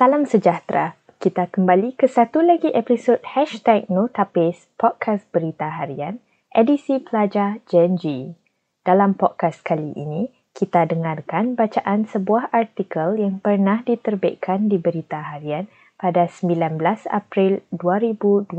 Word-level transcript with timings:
Salam 0.00 0.24
sejahtera. 0.24 0.96
Kita 1.20 1.52
kembali 1.52 1.92
ke 1.92 2.08
satu 2.08 2.40
lagi 2.40 2.72
episod 2.72 3.20
Hashtag 3.20 3.84
Notapis 3.92 4.64
Podcast 4.80 5.28
Berita 5.28 5.68
Harian 5.68 6.24
edisi 6.56 6.96
pelajar 7.04 7.60
Gen 7.68 8.00
G. 8.00 8.32
Dalam 8.80 9.12
podcast 9.12 9.60
kali 9.60 9.92
ini, 9.92 10.32
kita 10.56 10.88
dengarkan 10.88 11.52
bacaan 11.52 12.08
sebuah 12.08 12.48
artikel 12.48 13.20
yang 13.20 13.44
pernah 13.44 13.84
diterbitkan 13.84 14.72
di 14.72 14.80
Berita 14.80 15.20
Harian 15.20 15.68
pada 16.00 16.24
19 16.32 16.80
April 17.04 17.60
2021 17.68 18.56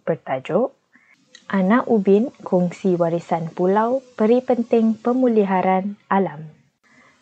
bertajuk 0.00 0.72
Anak 1.52 1.84
Ubin 1.92 2.32
Kongsi 2.40 2.96
Warisan 2.96 3.52
Pulau 3.52 4.00
Peri 4.16 4.40
Penting 4.40 4.96
Pemulihan 4.96 6.00
Alam. 6.08 6.56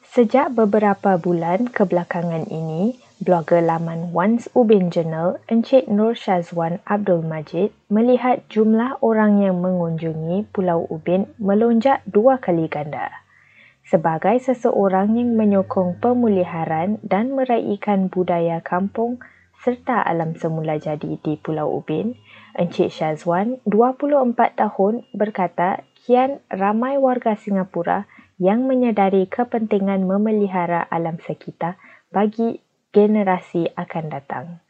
Sejak 0.06 0.54
beberapa 0.54 1.18
bulan 1.18 1.66
kebelakangan 1.74 2.46
ini, 2.54 2.94
blogger 3.16 3.64
laman 3.64 4.12
Once 4.12 4.44
Ubin 4.52 4.92
Journal, 4.92 5.40
Encik 5.48 5.88
Nur 5.88 6.12
Shazwan 6.12 6.84
Abdul 6.84 7.24
Majid 7.24 7.72
melihat 7.88 8.44
jumlah 8.52 9.00
orang 9.00 9.40
yang 9.40 9.64
mengunjungi 9.64 10.52
Pulau 10.52 10.84
Ubin 10.92 11.32
melonjak 11.40 12.04
dua 12.04 12.36
kali 12.36 12.68
ganda. 12.68 13.24
Sebagai 13.86 14.36
seseorang 14.42 15.16
yang 15.16 15.38
menyokong 15.38 16.02
pemuliharan 16.02 17.00
dan 17.00 17.32
meraihkan 17.32 18.12
budaya 18.12 18.60
kampung 18.60 19.22
serta 19.64 20.04
alam 20.04 20.36
semula 20.36 20.76
jadi 20.76 21.16
di 21.16 21.40
Pulau 21.40 21.80
Ubin, 21.80 22.18
Encik 22.52 22.92
Shazwan, 22.92 23.58
24 23.64 24.36
tahun, 24.54 25.08
berkata 25.16 25.86
kian 26.04 26.44
ramai 26.52 27.00
warga 27.00 27.34
Singapura 27.34 28.04
yang 28.36 28.68
menyedari 28.68 29.24
kepentingan 29.24 30.04
memelihara 30.04 30.84
alam 30.92 31.16
sekitar 31.24 31.80
bagi 32.12 32.60
generasi 32.96 33.68
akan 33.76 34.04
datang. 34.08 34.64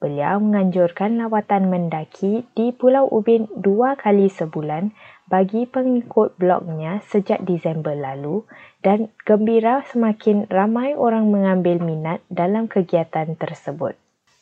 Beliau 0.00 0.40
menganjurkan 0.40 1.20
lawatan 1.20 1.68
mendaki 1.68 2.48
di 2.56 2.72
Pulau 2.72 3.04
Ubin 3.12 3.52
dua 3.52 4.00
kali 4.00 4.32
sebulan 4.32 4.96
bagi 5.28 5.68
pengikut 5.68 6.40
blognya 6.40 7.04
sejak 7.04 7.44
Disember 7.44 7.92
lalu 7.92 8.48
dan 8.80 9.12
gembira 9.28 9.84
semakin 9.92 10.48
ramai 10.48 10.96
orang 10.96 11.28
mengambil 11.28 11.84
minat 11.84 12.24
dalam 12.32 12.64
kegiatan 12.64 13.36
tersebut. 13.36 13.92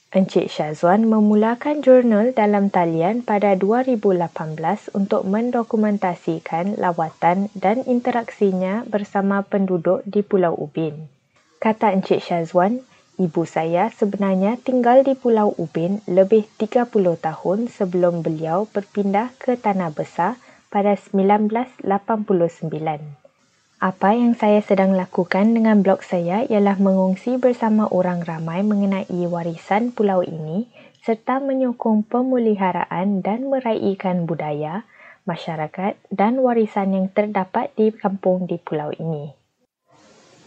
Encik 0.08 0.48
Syazwan 0.48 1.04
memulakan 1.04 1.84
jurnal 1.84 2.32
dalam 2.32 2.72
talian 2.72 3.26
pada 3.26 3.52
2018 3.58 4.94
untuk 4.96 5.26
mendokumentasikan 5.26 6.80
lawatan 6.80 7.52
dan 7.52 7.82
interaksinya 7.84 8.88
bersama 8.88 9.44
penduduk 9.44 10.06
di 10.08 10.22
Pulau 10.24 10.54
Ubin. 10.56 11.10
Kata 11.60 11.92
Encik 11.92 12.24
Syazwan, 12.24 12.80
ibu 13.18 13.42
saya 13.42 13.90
sebenarnya 13.90 14.54
tinggal 14.62 15.02
di 15.02 15.18
Pulau 15.18 15.50
Ubin 15.58 15.98
lebih 16.06 16.46
30 16.56 16.86
tahun 17.18 17.58
sebelum 17.66 18.22
beliau 18.22 18.70
berpindah 18.70 19.34
ke 19.42 19.58
Tanah 19.58 19.90
Besar 19.90 20.38
pada 20.70 20.94
1989. 20.94 21.82
Apa 23.78 24.10
yang 24.10 24.34
saya 24.34 24.58
sedang 24.58 24.94
lakukan 24.94 25.54
dengan 25.54 25.86
blog 25.86 26.02
saya 26.02 26.42
ialah 26.46 26.82
mengongsi 26.82 27.38
bersama 27.38 27.86
orang 27.90 28.26
ramai 28.26 28.66
mengenai 28.66 29.22
warisan 29.30 29.94
pulau 29.94 30.26
ini 30.26 30.66
serta 31.06 31.38
menyokong 31.38 32.02
pemeliharaan 32.10 33.22
dan 33.22 33.46
meraihkan 33.46 34.26
budaya, 34.26 34.82
masyarakat 35.30 35.94
dan 36.10 36.42
warisan 36.42 36.90
yang 36.90 37.06
terdapat 37.14 37.70
di 37.78 37.94
kampung 37.94 38.50
di 38.50 38.58
pulau 38.58 38.90
ini. 38.98 39.37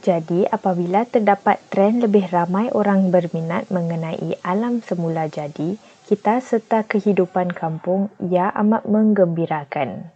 Jadi, 0.02 0.49
apabila 0.49 1.05
terdapat 1.05 1.61
trend 1.69 2.02
lebih 2.02 2.25
ramai 2.33 2.73
orang 2.73 3.13
berminat 3.13 3.69
mengenai 3.69 4.33
alam 4.42 4.81
semula 4.81 5.30
jadi, 5.30 5.77
kita 6.09 6.42
serta 6.42 6.89
kehidupan 6.89 7.53
kampung 7.53 8.09
ia 8.17 8.49
amat 8.58 8.89
menggembirakan. 8.89 10.09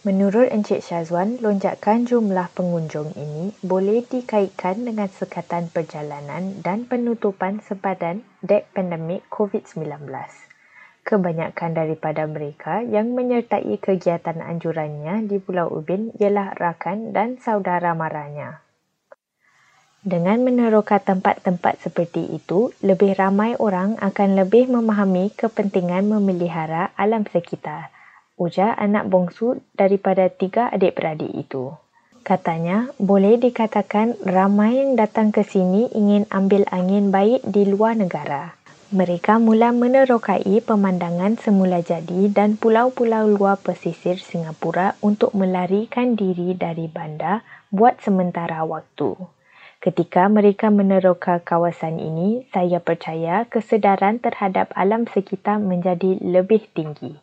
Menurut 0.00 0.48
Encik 0.48 0.80
Syazwan, 0.80 1.42
lonjakan 1.42 2.08
jumlah 2.08 2.48
pengunjung 2.56 3.12
ini 3.18 3.52
boleh 3.60 4.00
dikaitkan 4.06 4.80
dengan 4.86 5.10
sekatan 5.12 5.68
perjalanan 5.68 6.62
dan 6.64 6.88
penutupan 6.88 7.60
sepadan 7.60 8.24
dek 8.40 8.70
pandemik 8.72 9.26
COVID-19. 9.28 10.08
Kebanyakan 11.04 11.70
daripada 11.76 12.24
mereka 12.24 12.80
yang 12.80 13.12
menyertai 13.12 13.76
kegiatan 13.76 14.38
anjurannya 14.40 15.26
di 15.28 15.36
Pulau 15.36 15.68
Ubin 15.68 16.16
ialah 16.16 16.54
rakan 16.56 17.12
dan 17.12 17.36
saudara 17.36 17.92
maranya. 17.92 18.69
Dengan 20.00 20.40
meneroka 20.40 20.96
tempat-tempat 20.96 21.84
seperti 21.84 22.32
itu, 22.32 22.72
lebih 22.80 23.16
ramai 23.20 23.52
orang 23.60 24.00
akan 24.00 24.36
lebih 24.36 24.72
memahami 24.72 25.28
kepentingan 25.36 26.08
memelihara 26.08 26.92
alam 26.96 27.28
sekitar– 27.28 27.88
ujar 28.40 28.72
anak 28.80 29.12
bongsu 29.12 29.60
daripada 29.76 30.32
tiga 30.32 30.72
adik-beradik 30.72 31.28
itu. 31.36 31.76
Katanya, 32.24 32.88
boleh 32.96 33.36
dikatakan 33.36 34.16
ramai 34.24 34.80
yang 34.80 34.96
datang 34.96 35.28
ke 35.28 35.44
sini 35.44 35.92
ingin 35.92 36.24
ambil 36.32 36.64
angin 36.72 37.12
baik 37.12 37.44
di 37.44 37.68
luar 37.68 37.96
negara. 37.96 38.56
Mereka 38.90 39.38
mula 39.38 39.70
menerokai 39.70 40.58
pemandangan 40.66 41.38
semula 41.38 41.78
jadi 41.78 42.26
dan 42.26 42.58
pulau-pulau 42.58 43.30
luar 43.30 43.54
pesisir 43.60 44.18
Singapura 44.18 44.98
untuk 44.98 45.30
melarikan 45.36 46.18
diri 46.18 46.58
dari 46.58 46.90
bandar 46.90 47.46
buat 47.70 48.02
sementara 48.02 48.66
waktu. 48.66 49.14
Ketika 49.80 50.28
mereka 50.28 50.68
meneroka 50.68 51.40
kawasan 51.40 52.04
ini, 52.04 52.44
saya 52.52 52.84
percaya 52.84 53.48
kesedaran 53.48 54.20
terhadap 54.20 54.68
alam 54.76 55.08
sekitar 55.08 55.56
menjadi 55.56 56.20
lebih 56.20 56.68
tinggi. 56.76 57.16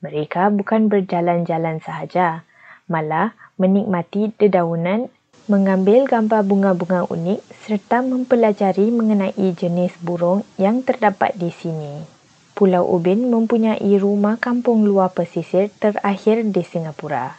Mereka 0.00 0.56
bukan 0.56 0.88
berjalan-jalan 0.88 1.84
sahaja, 1.84 2.48
malah 2.88 3.36
menikmati 3.60 4.32
dedaunan, 4.40 5.12
mengambil 5.52 6.08
gambar 6.08 6.40
bunga-bunga 6.48 7.12
unik 7.12 7.44
serta 7.68 8.00
mempelajari 8.00 8.88
mengenai 8.88 9.52
jenis 9.52 9.92
burung 10.00 10.48
yang 10.56 10.80
terdapat 10.80 11.36
di 11.36 11.52
sini. 11.52 12.08
Pulau 12.56 12.88
Ubin 12.88 13.28
mempunyai 13.28 14.00
rumah 14.00 14.40
kampung 14.40 14.88
luar 14.88 15.12
pesisir 15.12 15.68
terakhir 15.76 16.40
di 16.40 16.64
Singapura. 16.64 17.36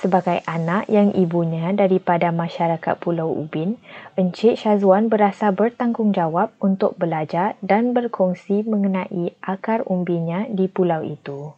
Sebagai 0.00 0.40
anak 0.48 0.88
yang 0.88 1.12
ibunya 1.12 1.76
daripada 1.76 2.32
masyarakat 2.32 2.96
Pulau 3.04 3.36
Ubin, 3.36 3.76
Encik 4.16 4.56
Syazwan 4.56 5.12
berasa 5.12 5.52
bertanggungjawab 5.52 6.56
untuk 6.56 6.96
belajar 6.96 7.60
dan 7.60 7.92
berkongsi 7.92 8.64
mengenai 8.64 9.36
akar 9.44 9.84
umbinya 9.84 10.48
di 10.48 10.72
pulau 10.72 11.04
itu. 11.04 11.52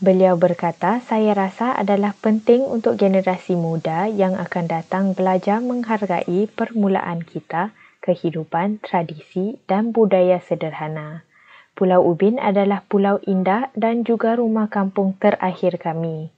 Beliau 0.00 0.40
berkata, 0.40 1.04
saya 1.04 1.36
rasa 1.36 1.76
adalah 1.76 2.16
penting 2.16 2.64
untuk 2.64 2.96
generasi 2.96 3.60
muda 3.60 4.08
yang 4.08 4.40
akan 4.40 4.72
datang 4.72 5.04
belajar 5.12 5.60
menghargai 5.60 6.48
permulaan 6.48 7.20
kita, 7.20 7.76
kehidupan, 8.00 8.80
tradisi 8.80 9.60
dan 9.68 9.92
budaya 9.92 10.40
sederhana. 10.40 11.28
Pulau 11.76 12.08
Ubin 12.08 12.40
adalah 12.40 12.88
pulau 12.88 13.20
indah 13.28 13.68
dan 13.76 14.00
juga 14.00 14.40
rumah 14.40 14.72
kampung 14.72 15.12
terakhir 15.20 15.76
kami. 15.76 16.32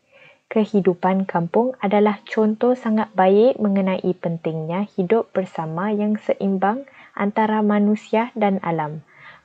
Kehidupan 0.50 1.26
kampung 1.26 1.72
adalah 1.78 2.20
contoh 2.26 2.76
sangat 2.78 3.10
baik 3.16 3.58
mengenai 3.58 4.12
pentingnya 4.18 4.86
hidup 4.98 5.32
bersama 5.34 5.90
yang 5.94 6.18
seimbang 6.20 6.84
antara 7.14 7.62
manusia 7.62 8.34
dan 8.34 8.58
alam 8.62 9.02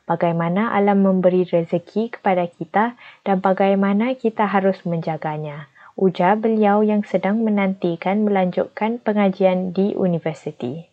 bagaimana 0.09 0.73
alam 0.73 1.05
memberi 1.05 1.45
rezeki 1.45 2.17
kepada 2.17 2.49
kita 2.49 2.97
dan 3.21 3.37
bagaimana 3.45 4.17
kita 4.17 4.49
harus 4.49 4.81
menjaganya. 4.81 5.69
Ujar 5.93 6.41
beliau 6.41 6.81
yang 6.81 7.05
sedang 7.05 7.45
menantikan 7.45 8.25
melanjutkan 8.25 8.97
pengajian 8.97 9.69
di 9.69 9.93
universiti. 9.93 10.88